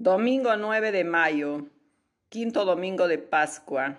Domingo 0.00 0.56
9 0.56 0.92
de 0.92 1.02
mayo, 1.02 1.66
quinto 2.28 2.64
domingo 2.64 3.08
de 3.08 3.18
Pascua. 3.18 3.98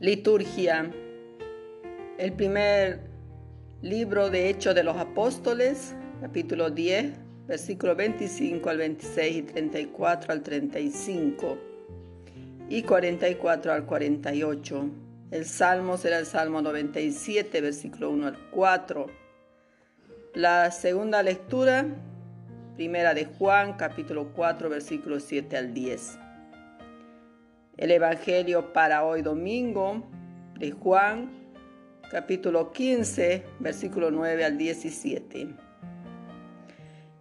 Liturgia. 0.00 0.90
El 2.16 2.32
primer 2.32 3.00
libro 3.82 4.30
de 4.30 4.48
Hechos 4.48 4.74
de 4.74 4.82
los 4.82 4.96
Apóstoles, 4.96 5.94
capítulo 6.22 6.70
10, 6.70 7.18
versículo 7.46 7.94
25 7.94 8.70
al 8.70 8.78
26 8.78 9.36
y 9.36 9.42
34 9.42 10.32
al 10.32 10.42
35 10.42 11.58
y 12.70 12.84
44 12.84 13.72
al 13.74 13.84
48. 13.84 14.90
El 15.32 15.44
salmo 15.44 15.98
será 15.98 16.18
el 16.18 16.24
salmo 16.24 16.62
97, 16.62 17.60
versículo 17.60 18.08
1 18.08 18.26
al 18.28 18.38
4. 18.52 19.06
La 20.32 20.70
segunda 20.70 21.22
lectura 21.22 21.84
Primera 22.76 23.12
de 23.12 23.26
Juan, 23.26 23.74
capítulo 23.74 24.32
4, 24.34 24.70
versículos 24.70 25.24
7 25.24 25.58
al 25.58 25.74
10. 25.74 26.18
El 27.76 27.90
Evangelio 27.90 28.72
para 28.72 29.04
hoy 29.04 29.20
domingo 29.20 30.02
de 30.58 30.70
Juan, 30.70 31.30
capítulo 32.10 32.72
15, 32.72 33.44
versículo 33.58 34.10
9 34.10 34.44
al 34.46 34.56
17. 34.56 35.48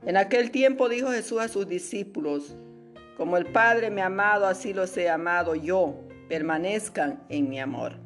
En 0.06 0.16
aquel 0.16 0.52
tiempo 0.52 0.88
dijo 0.88 1.12
Jesús 1.12 1.42
a 1.42 1.50
sus 1.50 1.68
discípulos, 1.68 2.56
como 3.18 3.36
el 3.36 3.46
Padre 3.46 3.92
me 3.92 4.02
ha 4.02 4.06
amado, 4.06 4.48
así 4.48 4.74
los 4.74 4.96
he 4.96 5.10
amado 5.10 5.54
yo, 5.56 5.96
permanezcan 6.30 7.24
en 7.28 7.50
mi 7.50 7.60
amor. 7.60 7.98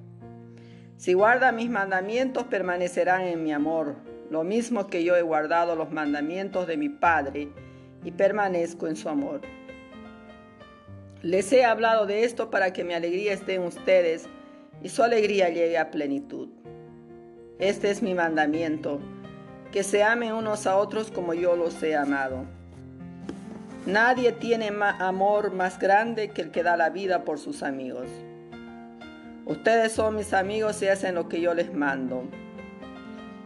Si 0.98 1.14
guardan 1.14 1.58
mis 1.58 1.70
mandamientos, 1.70 2.46
permanecerán 2.46 3.22
en 3.22 3.44
mi 3.44 3.54
amor 3.54 4.15
lo 4.36 4.44
mismo 4.44 4.88
que 4.88 5.06
yo 5.06 5.16
he 5.16 5.22
guardado 5.22 5.78
los 5.78 5.94
mandamientos 5.94 6.68
de 6.68 6.76
mi 6.76 6.90
Padre 6.90 7.48
y 8.04 8.12
permanezco 8.12 8.86
en 8.86 8.98
su 8.98 9.08
amor. 9.08 9.40
Les 11.22 11.54
he 11.54 11.64
hablado 11.64 12.05
de 12.05 12.26
esto 12.26 12.50
para 12.50 12.74
que 12.74 12.84
mi 12.84 12.94
alegría 12.94 13.32
esté 13.32 13.54
en 13.54 13.62
ustedes 13.62 14.27
y 14.84 14.90
su 14.90 15.04
alegría 15.04 15.48
llegue 15.48 15.77
a 15.77 15.90
plenitud. 15.90 16.50
Este 17.60 17.90
es 17.90 18.04
mi 18.04 18.14
mandamiento, 18.14 19.00
que 19.72 19.84
se 19.84 20.04
amen 20.04 20.34
unos 20.34 20.68
a 20.68 20.76
otros 20.76 21.12
como 21.12 21.34
yo 21.34 21.55
los 21.55 21.82
he 21.82 21.96
amado. 21.96 22.44
Nadie 23.86 24.34
tiene 24.34 24.70
amor 24.99 25.54
más 25.54 25.80
grande 25.80 26.27
que 26.32 26.42
el 26.42 26.52
que 26.52 26.62
da 26.62 26.76
la 26.76 26.90
vida 26.90 27.24
por 27.24 27.40
sus 27.40 27.64
amigos. 27.64 28.10
Ustedes 29.46 29.94
son 29.94 30.18
mis 30.18 30.34
amigos 30.34 30.82
y 30.82 30.90
hacen 30.90 31.16
lo 31.16 31.30
que 31.30 31.40
yo 31.40 31.54
les 31.54 31.74
mando. 31.74 32.26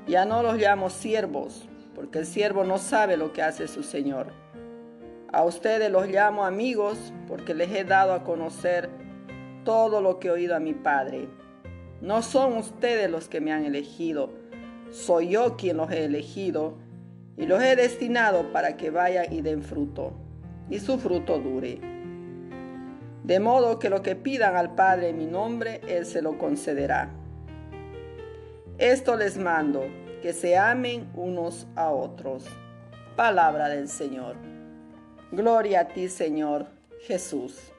Ya 0.10 0.26
no 0.26 0.42
los 0.42 0.58
llamo 0.58 0.90
siervos, 0.90 1.70
porque 1.94 2.18
el 2.18 2.26
siervo 2.26 2.64
no 2.64 2.80
sabe 2.80 3.16
lo 3.16 3.32
que 3.32 3.44
hace 3.44 3.68
su 3.68 3.84
Señor. 3.84 4.34
A 5.32 5.44
ustedes 5.44 5.92
los 5.92 6.08
llamo 6.08 6.46
amigos, 6.46 7.14
porque 7.28 7.54
les 7.54 7.70
he 7.70 7.84
dado 7.84 8.14
a 8.14 8.24
conocer 8.24 8.90
todo 9.64 10.02
lo 10.02 10.18
que 10.18 10.30
he 10.30 10.32
oído 10.32 10.56
a 10.56 10.60
mi 10.60 10.74
Padre. 10.74 11.30
No 12.02 12.24
son 12.24 12.58
ustedes 12.58 13.12
los 13.12 13.30
que 13.30 13.40
me 13.40 13.52
han 13.52 13.66
elegido, 13.66 14.32
soy 14.90 15.30
yo 15.30 15.56
quien 15.56 15.78
los 15.78 15.92
he 15.92 16.06
elegido 16.06 16.80
y 17.38 17.46
los 17.46 17.62
he 17.62 17.76
destinado 17.76 18.52
para 18.52 18.78
que 18.78 18.90
vayan 18.90 19.32
y 19.32 19.42
den 19.42 19.62
fruto, 19.62 20.14
y 20.72 20.80
su 20.80 20.98
fruto 20.98 21.38
dure. 21.38 21.80
De 23.24 23.40
modo 23.40 23.78
que 23.78 23.92
lo 23.92 24.02
que 24.02 24.16
pidan 24.16 24.56
al 24.56 24.74
Padre 24.74 25.10
en 25.10 25.20
mi 25.20 25.28
nombre, 25.28 25.82
Él 25.88 26.08
se 26.08 26.24
lo 26.24 26.40
concederá. 26.40 27.19
Esto 28.80 29.18
les 29.18 29.38
mando, 29.38 29.88
que 30.22 30.32
se 30.32 30.58
amen 30.58 31.12
unos 31.14 31.68
a 31.76 31.90
otros. 31.90 32.46
Palabra 33.18 33.68
del 33.68 33.90
Señor. 33.90 34.38
Gloria 35.34 35.82
a 35.82 35.88
ti, 35.90 36.08
Señor 36.08 36.66
Jesús. 37.02 37.74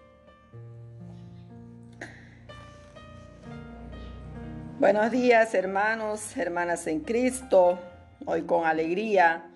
Buenos 4.79 5.11
días, 5.11 5.55
hermanos, 5.55 6.37
hermanas 6.37 6.87
en 6.87 7.01
Cristo. 7.01 7.79
Hoy 8.27 8.43
con 8.43 8.67
alegría 8.67 9.51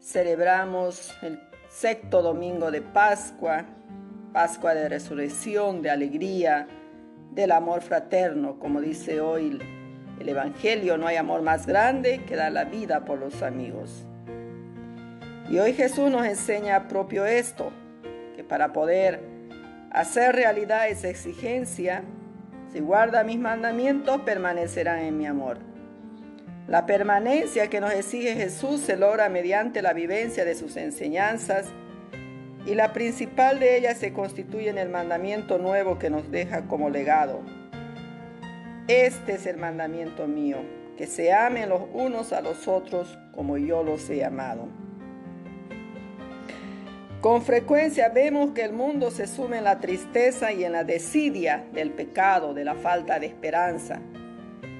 celebramos 0.00 1.12
el 1.22 1.40
sexto 1.68 2.22
domingo 2.22 2.70
de 2.70 2.82
Pascua, 2.82 3.64
Pascua 4.32 4.74
de 4.74 4.88
resurrección, 4.88 5.82
de 5.82 5.90
alegría, 5.90 6.68
del 7.32 7.50
amor 7.50 7.82
fraterno, 7.82 8.60
como 8.60 8.80
dice 8.80 9.20
hoy 9.20 9.58
el 10.20 10.28
Evangelio, 10.28 10.96
no 10.96 11.06
hay 11.06 11.16
amor 11.16 11.42
más 11.42 11.66
grande 11.66 12.20
que 12.26 12.36
dar 12.36 12.52
la 12.52 12.64
vida 12.64 13.04
por 13.04 13.18
los 13.18 13.42
amigos. 13.42 14.06
Y 15.50 15.58
hoy 15.58 15.74
Jesús 15.74 16.10
nos 16.10 16.26
enseña 16.26 16.88
propio 16.88 17.26
esto, 17.26 17.72
que 18.36 18.44
para 18.44 18.72
poder 18.72 19.20
hacer 19.90 20.34
realidad 20.34 20.88
esa 20.88 21.08
exigencia, 21.08 22.02
si 22.72 22.80
guarda 22.80 23.24
mis 23.24 23.38
mandamientos, 23.38 24.20
permanecerán 24.22 25.00
en 25.00 25.18
mi 25.18 25.26
amor. 25.26 25.58
La 26.66 26.86
permanencia 26.86 27.68
que 27.68 27.80
nos 27.80 27.92
exige 27.92 28.34
Jesús 28.34 28.80
se 28.80 28.96
logra 28.96 29.28
mediante 29.28 29.82
la 29.82 29.92
vivencia 29.92 30.46
de 30.46 30.54
sus 30.54 30.76
enseñanzas 30.76 31.66
y 32.64 32.74
la 32.74 32.94
principal 32.94 33.60
de 33.60 33.76
ellas 33.76 33.98
se 33.98 34.14
constituye 34.14 34.70
en 34.70 34.78
el 34.78 34.88
mandamiento 34.88 35.58
nuevo 35.58 35.98
que 35.98 36.08
nos 36.08 36.30
deja 36.30 36.62
como 36.62 36.88
legado 36.88 37.42
este 38.88 39.34
es 39.34 39.46
el 39.46 39.56
mandamiento 39.56 40.26
mío, 40.26 40.58
que 40.98 41.06
se 41.06 41.32
amen 41.32 41.70
los 41.70 41.82
unos 41.92 42.32
a 42.32 42.42
los 42.42 42.68
otros 42.68 43.18
como 43.34 43.56
yo 43.56 43.82
los 43.82 44.08
he 44.10 44.24
amado. 44.24 44.68
Con 47.22 47.40
frecuencia 47.40 48.10
vemos 48.10 48.50
que 48.50 48.62
el 48.62 48.74
mundo 48.74 49.10
se 49.10 49.26
sume 49.26 49.56
en 49.56 49.64
la 49.64 49.80
tristeza 49.80 50.52
y 50.52 50.64
en 50.64 50.72
la 50.72 50.84
desidia 50.84 51.64
del 51.72 51.90
pecado, 51.90 52.52
de 52.52 52.64
la 52.64 52.74
falta 52.74 53.18
de 53.18 53.26
esperanza. 53.26 54.02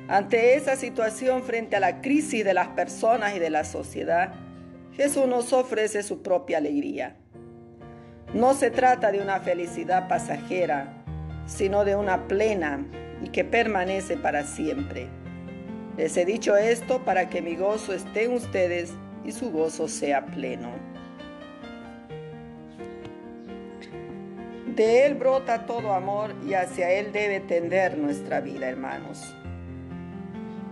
Ante 0.08 0.54
esa 0.54 0.76
situación, 0.76 1.42
frente 1.42 1.76
a 1.76 1.80
la 1.80 2.02
crisis 2.02 2.44
de 2.44 2.52
las 2.52 2.68
personas 2.68 3.34
y 3.34 3.38
de 3.38 3.48
la 3.48 3.64
sociedad, 3.64 4.34
Jesús 4.92 5.26
nos 5.26 5.54
ofrece 5.54 6.02
su 6.02 6.20
propia 6.22 6.58
alegría. 6.58 7.16
No 8.34 8.52
se 8.52 8.70
trata 8.70 9.10
de 9.10 9.22
una 9.22 9.40
felicidad 9.40 10.06
pasajera, 10.08 11.02
sino 11.46 11.86
de 11.86 11.96
una 11.96 12.28
plena, 12.28 12.84
y 13.22 13.28
que 13.28 13.44
permanece 13.44 14.16
para 14.16 14.44
siempre. 14.44 15.08
Les 15.96 16.16
he 16.16 16.24
dicho 16.24 16.56
esto 16.56 17.04
para 17.04 17.28
que 17.28 17.40
mi 17.40 17.54
gozo 17.54 17.92
esté 17.92 18.24
en 18.24 18.32
ustedes 18.32 18.92
y 19.24 19.32
su 19.32 19.50
gozo 19.50 19.88
sea 19.88 20.26
pleno. 20.26 20.70
De 24.74 25.06
Él 25.06 25.14
brota 25.14 25.66
todo 25.66 25.92
amor 25.92 26.34
y 26.44 26.54
hacia 26.54 26.90
Él 26.90 27.12
debe 27.12 27.38
tender 27.38 27.96
nuestra 27.96 28.40
vida, 28.40 28.68
hermanos. 28.68 29.34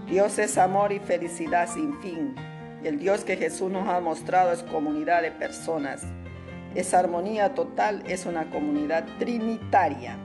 Dios 0.08 0.38
es 0.40 0.58
amor 0.58 0.92
y 0.92 0.98
felicidad 0.98 1.68
sin 1.68 2.00
fin. 2.00 2.34
El 2.82 2.98
Dios 2.98 3.24
que 3.24 3.36
Jesús 3.36 3.70
nos 3.70 3.88
ha 3.88 4.00
mostrado 4.00 4.50
es 4.52 4.64
comunidad 4.64 5.22
de 5.22 5.30
personas. 5.30 6.02
Esa 6.74 6.98
armonía 6.98 7.54
total 7.54 8.02
es 8.08 8.26
una 8.26 8.50
comunidad 8.50 9.04
trinitaria. 9.20 10.18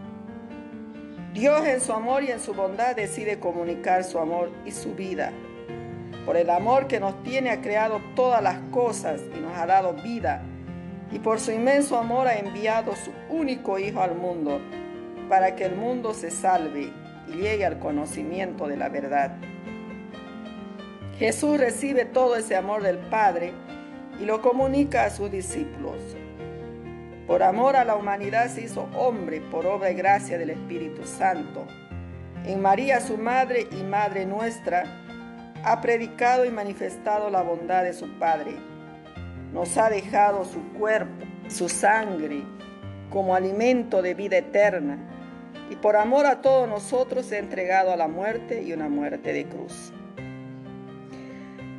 Dios 1.38 1.68
en 1.68 1.82
su 1.82 1.94
amor 1.94 2.24
y 2.24 2.32
en 2.32 2.40
su 2.40 2.56
bondad 2.56 2.96
decide 2.96 3.38
comunicar 3.38 4.04
su 4.04 4.18
amor 4.18 4.50
y 4.66 4.72
su 4.72 4.96
vida. 4.96 5.32
Por 6.26 6.36
el 6.36 6.50
amor 6.50 6.88
que 6.88 7.00
nos 7.00 7.22
tiene 7.22 7.52
ha 7.52 7.62
creado 7.62 8.02
todas 8.16 8.42
las 8.42 8.58
cosas 8.72 9.22
y 9.38 9.40
nos 9.40 9.56
ha 9.56 9.68
dado 9.68 9.94
vida. 9.94 10.42
Y 11.12 11.20
por 11.20 11.40
su 11.40 11.52
inmenso 11.52 11.96
amor 11.96 12.28
ha 12.28 12.40
enviado 12.40 12.96
su 12.96 13.12
único 13.30 13.78
Hijo 13.78 14.02
al 14.02 14.16
mundo 14.16 14.60
para 15.30 15.56
que 15.56 15.66
el 15.66 15.76
mundo 15.76 16.16
se 16.16 16.32
salve 16.32 16.92
y 17.28 17.32
llegue 17.34 17.68
al 17.68 17.78
conocimiento 17.78 18.68
de 18.68 18.78
la 18.78 18.90
verdad. 18.90 19.38
Jesús 21.20 21.60
recibe 21.60 22.06
todo 22.06 22.36
ese 22.36 22.56
amor 22.56 22.82
del 22.82 22.98
Padre 22.98 23.54
y 24.20 24.26
lo 24.26 24.42
comunica 24.42 25.06
a 25.06 25.12
sus 25.12 25.30
discípulos. 25.30 26.18
Por 27.28 27.44
amor 27.44 27.76
a 27.76 27.84
la 27.84 27.98
humanidad 27.98 28.48
se 28.48 28.62
hizo 28.62 28.88
hombre 28.96 29.42
por 29.42 29.66
obra 29.66 29.92
y 29.92 29.96
gracia 29.96 30.38
del 30.38 30.52
Espíritu 30.52 31.06
Santo. 31.06 31.68
En 32.46 32.62
María, 32.62 33.02
su 33.02 33.18
madre 33.18 33.68
y 33.70 33.84
madre 33.84 34.26
nuestra, 34.26 34.86
ha 35.62 35.82
predicado 35.82 36.46
y 36.46 36.52
manifestado 36.52 37.30
la 37.30 37.42
bondad 37.42 37.84
de 37.84 37.92
su 37.92 38.18
Padre. 38.18 38.52
Nos 39.52 39.78
ha 39.78 39.90
dejado 39.90 40.46
su 40.46 40.62
cuerpo, 40.80 41.26
su 41.50 41.68
sangre, 41.68 42.44
como 43.10 43.36
alimento 43.36 44.02
de 44.02 44.14
vida 44.14 44.38
eterna. 44.38 44.98
Y 45.70 45.76
por 45.76 45.98
amor 45.98 46.26
a 46.26 46.42
todos 46.42 46.70
nosotros 46.70 47.26
se 47.26 47.36
ha 47.36 47.40
entregado 47.40 47.92
a 47.92 47.98
la 47.98 48.08
muerte 48.08 48.64
y 48.64 48.72
una 48.72 48.88
muerte 48.88 49.34
de 49.34 49.46
cruz. 49.46 49.92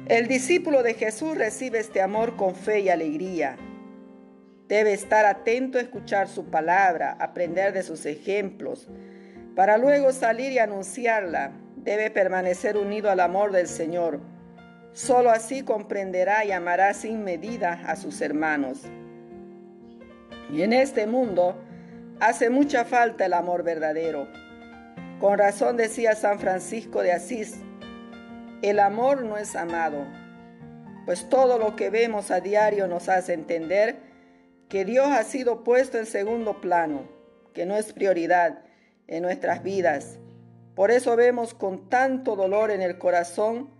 El 0.05 0.29
discípulo 0.29 0.83
de 0.83 0.93
Jesús 0.93 1.39
recibe 1.39 1.79
este 1.79 2.03
amor 2.03 2.37
con 2.37 2.55
fe 2.55 2.81
y 2.81 2.91
alegría 2.91 3.57
Debe 4.69 4.93
estar 4.93 5.25
atento 5.25 5.79
a 5.79 5.81
escuchar 5.81 6.29
su 6.29 6.45
palabra, 6.51 7.17
aprender 7.19 7.73
de 7.73 7.83
sus 7.83 8.05
ejemplos, 8.05 8.87
para 9.57 9.79
luego 9.79 10.13
salir 10.13 10.53
y 10.53 10.59
anunciarla. 10.59 11.53
Debe 11.77 12.11
permanecer 12.11 12.77
unido 12.77 13.11
al 13.11 13.21
amor 13.21 13.51
del 13.51 13.67
Señor. 13.67 14.21
Solo 14.93 15.31
así 15.31 15.63
comprenderá 15.63 16.45
y 16.45 16.53
amará 16.53 16.93
sin 16.93 17.25
medida 17.25 17.81
a 17.87 17.97
sus 17.97 18.21
hermanos. 18.21 18.83
Y 20.53 20.61
en 20.61 20.75
este 20.75 21.07
mundo 21.07 21.57
hace 22.21 22.51
mucha 22.51 22.85
falta 22.85 23.25
el 23.25 23.33
amor 23.33 23.63
verdadero. 23.63 24.29
Con 25.19 25.39
razón 25.39 25.79
decía 25.79 26.15
San 26.15 26.39
Francisco 26.39 27.03
de 27.03 27.13
Asís, 27.13 27.57
el 28.61 28.81
amor 28.81 29.25
no 29.25 29.39
es 29.39 29.57
amado, 29.57 30.05
pues 31.07 31.29
todo 31.29 31.59
lo 31.59 31.75
que 31.75 31.89
vemos 31.89 32.31
a 32.31 32.41
diario 32.41 32.87
nos 32.87 33.09
hace 33.09 33.33
entender 33.33 34.08
que 34.69 34.85
Dios 34.85 35.09
ha 35.09 35.25
sido 35.25 35.65
puesto 35.65 35.99
en 35.99 36.07
segundo 36.07 36.61
plano, 36.61 37.09
que 37.55 37.65
no 37.65 37.77
es 37.77 37.93
prioridad 37.93 38.61
en 39.07 39.23
nuestras 39.23 39.63
vidas. 39.63 40.19
Por 40.75 40.91
eso 40.91 41.17
vemos 41.17 41.55
con 41.55 41.89
tanto 41.89 42.37
dolor 42.37 42.71
en 42.71 42.83
el 42.83 42.99
corazón 42.99 43.71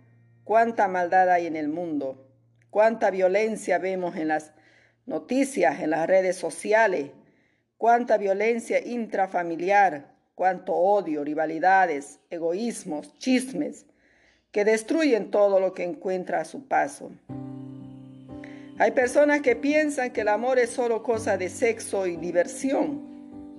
cuánta 0.43 0.87
maldad 0.87 1.29
hay 1.29 1.45
en 1.45 1.55
el 1.55 1.69
mundo, 1.69 2.27
cuánta 2.71 3.11
violencia 3.11 3.77
vemos 3.77 4.15
en 4.15 4.29
las 4.29 4.51
noticias, 5.05 5.79
en 5.79 5.91
las 5.91 6.07
redes 6.07 6.35
sociales, 6.35 7.11
cuánta 7.77 8.17
violencia 8.17 8.85
intrafamiliar, 8.85 10.15
cuánto 10.35 10.73
odio, 10.73 11.23
rivalidades, 11.23 12.19
egoísmos, 12.29 13.17
chismes, 13.17 13.85
que 14.51 14.65
destruyen 14.65 15.29
todo 15.29 15.59
lo 15.59 15.73
que 15.73 15.83
encuentra 15.83 16.41
a 16.41 16.45
su 16.45 16.67
paso. 16.67 17.11
Hay 18.79 18.91
personas 18.91 19.41
que 19.41 19.57
piensan 19.57 20.11
que 20.11 20.21
el 20.21 20.29
amor 20.29 20.57
es 20.57 20.69
solo 20.69 21.03
cosa 21.03 21.37
de 21.37 21.49
sexo 21.49 22.07
y 22.07 22.15
diversión 22.15 23.01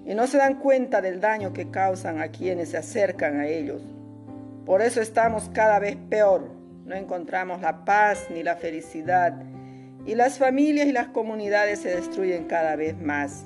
y 0.07 0.15
no 0.15 0.27
se 0.27 0.39
dan 0.39 0.59
cuenta 0.59 1.03
del 1.03 1.21
daño 1.21 1.53
que 1.53 1.71
causan 1.71 2.23
a 2.23 2.29
quienes 2.29 2.71
se 2.71 2.79
acercan 2.79 3.39
a 3.39 3.47
ellos. 3.47 3.83
Por 4.65 4.81
eso 4.81 5.03
estamos 5.03 5.51
cada 5.53 5.79
vez 5.79 5.99
peor, 6.09 6.51
no 6.87 6.95
encontramos 6.95 7.61
la 7.61 7.85
paz 7.85 8.29
ni 8.31 8.43
la 8.43 8.57
felicidad 8.57 9.35
y 10.07 10.15
las 10.15 10.39
familias 10.39 10.87
y 10.87 10.93
las 10.93 11.09
comunidades 11.09 11.81
se 11.81 11.95
destruyen 11.95 12.47
cada 12.47 12.75
vez 12.77 12.99
más. 12.99 13.45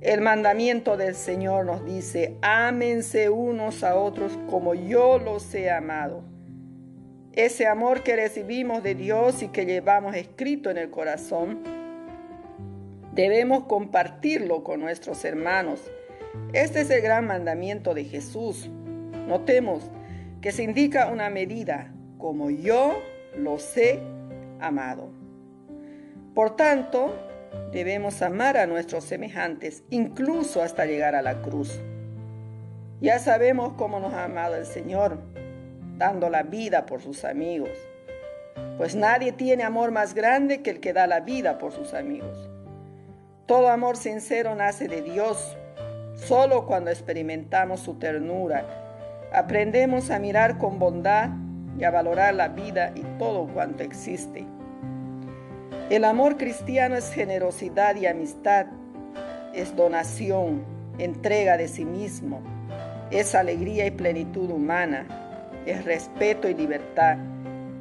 El 0.00 0.20
mandamiento 0.20 0.96
del 0.96 1.16
Señor 1.16 1.66
nos 1.66 1.84
dice, 1.84 2.36
ámense 2.40 3.30
unos 3.30 3.82
a 3.82 3.96
otros 3.96 4.38
como 4.48 4.74
yo 4.74 5.18
los 5.18 5.52
he 5.56 5.72
amado. 5.72 6.37
Ese 7.32 7.66
amor 7.66 8.02
que 8.02 8.16
recibimos 8.16 8.82
de 8.82 8.94
Dios 8.94 9.42
y 9.42 9.48
que 9.48 9.64
llevamos 9.64 10.16
escrito 10.16 10.70
en 10.70 10.78
el 10.78 10.90
corazón, 10.90 11.62
debemos 13.12 13.64
compartirlo 13.64 14.64
con 14.64 14.80
nuestros 14.80 15.24
hermanos. 15.24 15.90
Este 16.52 16.80
es 16.80 16.90
el 16.90 17.02
gran 17.02 17.26
mandamiento 17.26 17.94
de 17.94 18.04
Jesús. 18.04 18.70
Notemos 19.26 19.90
que 20.40 20.52
se 20.52 20.62
indica 20.62 21.10
una 21.10 21.30
medida, 21.30 21.92
como 22.18 22.50
yo 22.50 23.02
los 23.36 23.76
he 23.76 24.00
amado. 24.60 25.10
Por 26.34 26.56
tanto, 26.56 27.14
debemos 27.72 28.22
amar 28.22 28.56
a 28.56 28.66
nuestros 28.66 29.04
semejantes, 29.04 29.84
incluso 29.90 30.62
hasta 30.62 30.86
llegar 30.86 31.14
a 31.14 31.22
la 31.22 31.42
cruz. 31.42 31.80
Ya 33.00 33.18
sabemos 33.18 33.74
cómo 33.74 34.00
nos 34.00 34.14
ha 34.14 34.24
amado 34.24 34.56
el 34.56 34.66
Señor, 34.66 35.18
dando 35.98 36.30
la 36.30 36.44
vida 36.44 36.86
por 36.86 37.02
sus 37.02 37.24
amigos. 37.24 37.70
Pues 38.76 38.94
nadie 38.94 39.32
tiene 39.32 39.64
amor 39.64 39.90
más 39.90 40.14
grande 40.14 40.62
que 40.62 40.70
el 40.70 40.80
que 40.80 40.92
da 40.92 41.06
la 41.06 41.20
vida 41.20 41.58
por 41.58 41.72
sus 41.72 41.92
amigos. 41.94 42.48
Todo 43.46 43.68
amor 43.68 43.96
sincero 43.96 44.54
nace 44.54 44.88
de 44.88 45.02
Dios. 45.02 45.56
Solo 46.14 46.66
cuando 46.66 46.90
experimentamos 46.90 47.80
su 47.80 47.94
ternura, 47.94 48.64
aprendemos 49.32 50.10
a 50.10 50.18
mirar 50.18 50.58
con 50.58 50.78
bondad 50.78 51.30
y 51.78 51.84
a 51.84 51.90
valorar 51.90 52.34
la 52.34 52.48
vida 52.48 52.92
y 52.94 53.02
todo 53.18 53.46
cuanto 53.46 53.82
existe. 53.82 54.44
El 55.90 56.04
amor 56.04 56.36
cristiano 56.36 56.96
es 56.96 57.10
generosidad 57.10 57.96
y 57.96 58.06
amistad, 58.06 58.66
es 59.54 59.74
donación, 59.74 60.62
entrega 60.98 61.56
de 61.56 61.68
sí 61.68 61.84
mismo, 61.84 62.42
es 63.10 63.34
alegría 63.34 63.86
y 63.86 63.90
plenitud 63.92 64.50
humana, 64.50 65.27
es 65.70 65.84
respeto 65.84 66.48
y 66.48 66.54
libertad, 66.54 67.18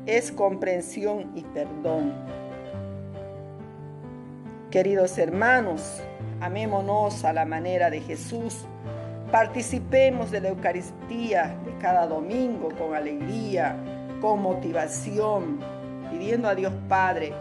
es 0.06 0.31
comprensión 0.31 1.31
y 1.36 1.44
perdón. 1.44 2.13
Queridos 4.72 5.18
hermanos, 5.18 6.01
amémonos 6.42 7.24
a 7.24 7.31
la 7.31 7.45
manera 7.45 7.89
de 7.89 8.01
Jesús, 8.01 8.66
participemos 9.31 10.31
de 10.31 10.42
la 10.42 10.50
Eucaristía 10.50 11.57
de 11.66 11.78
cada 11.78 12.07
domingo 12.07 12.69
con 12.78 12.94
alegría, 12.94 13.78
con 14.19 14.42
motivación, 14.42 15.60
pidiendo 16.12 16.50
a 16.50 16.56
Dios 16.56 16.74
Padre, 16.89 17.34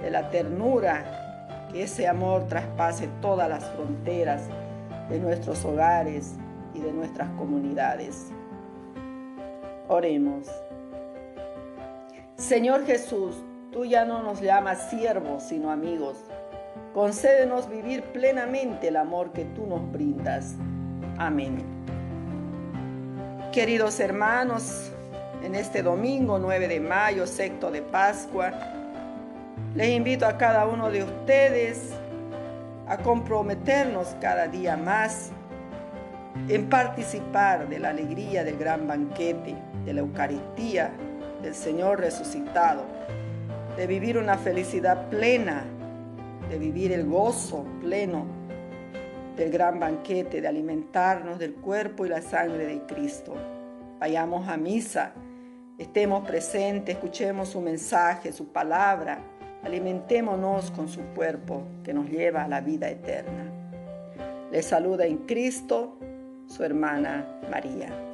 de 0.00 0.10
la 0.10 0.30
ternura, 0.30 1.68
que 1.70 1.82
ese 1.82 2.08
amor 2.08 2.46
traspase 2.48 3.08
todas 3.20 3.48
las 3.48 3.64
fronteras 3.70 4.48
de 5.08 5.18
nuestros 5.18 5.64
hogares 5.64 6.34
y 6.74 6.80
de 6.80 6.92
nuestras 6.92 7.28
comunidades. 7.30 8.32
Oremos. 9.88 10.48
Señor 12.36 12.84
Jesús, 12.86 13.36
tú 13.70 13.84
ya 13.84 14.04
no 14.04 14.22
nos 14.22 14.40
llamas 14.40 14.90
siervos, 14.90 15.42
sino 15.42 15.70
amigos. 15.70 16.16
Concédenos 16.94 17.68
vivir 17.68 18.02
plenamente 18.02 18.88
el 18.88 18.96
amor 18.96 19.32
que 19.32 19.44
tú 19.44 19.66
nos 19.66 19.90
brindas. 19.90 20.54
Amén. 21.18 21.62
Queridos 23.52 24.00
hermanos, 24.00 24.90
en 25.42 25.54
este 25.54 25.82
domingo 25.82 26.38
9 26.38 26.68
de 26.68 26.80
mayo, 26.80 27.26
sexto 27.26 27.70
de 27.70 27.82
Pascua, 27.82 28.52
les 29.74 29.90
invito 29.90 30.26
a 30.26 30.36
cada 30.36 30.66
uno 30.66 30.90
de 30.90 31.04
ustedes 31.04 31.90
a 32.86 32.98
comprometernos 32.98 34.16
cada 34.20 34.48
día 34.48 34.76
más 34.76 35.30
en 36.48 36.68
participar 36.68 37.68
de 37.68 37.78
la 37.78 37.90
alegría 37.90 38.44
del 38.44 38.56
gran 38.56 38.86
banquete, 38.86 39.54
de 39.84 39.92
la 39.92 40.00
Eucaristía, 40.00 40.92
del 41.42 41.54
Señor 41.54 42.00
resucitado, 42.00 42.84
de 43.76 43.86
vivir 43.86 44.18
una 44.18 44.36
felicidad 44.36 45.08
plena, 45.08 45.64
de 46.48 46.58
vivir 46.58 46.92
el 46.92 47.06
gozo 47.06 47.64
pleno 47.80 48.26
del 49.36 49.50
gran 49.50 49.80
banquete, 49.80 50.40
de 50.40 50.48
alimentarnos 50.48 51.38
del 51.38 51.54
cuerpo 51.54 52.04
y 52.04 52.08
la 52.08 52.20
sangre 52.20 52.66
de 52.66 52.82
Cristo. 52.82 53.34
Vayamos 53.98 54.48
a 54.48 54.56
misa, 54.56 55.12
estemos 55.78 56.26
presentes, 56.26 56.96
escuchemos 56.96 57.48
su 57.48 57.60
mensaje, 57.60 58.32
su 58.32 58.48
palabra 58.48 59.18
alimentémonos 59.62 60.70
con 60.72 60.88
su 60.88 61.00
cuerpo 61.14 61.62
que 61.84 61.94
nos 61.94 62.08
lleva 62.08 62.44
a 62.44 62.48
la 62.48 62.60
vida 62.60 62.90
eterna. 62.90 63.50
Le 64.50 64.62
saluda 64.62 65.06
en 65.06 65.18
Cristo 65.18 65.96
su 66.52 66.62
hermana 66.64 67.24
María. 67.50 68.11